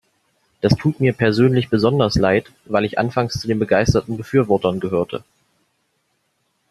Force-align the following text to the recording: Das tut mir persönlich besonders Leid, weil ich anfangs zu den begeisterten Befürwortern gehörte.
Das 0.61 0.73
tut 0.73 0.99
mir 0.99 1.13
persönlich 1.13 1.69
besonders 1.69 2.15
Leid, 2.15 2.51
weil 2.65 2.85
ich 2.85 2.97
anfangs 2.97 3.39
zu 3.39 3.45
den 3.45 3.59
begeisterten 3.59 4.17
Befürwortern 4.17 4.79
gehörte. 4.79 5.23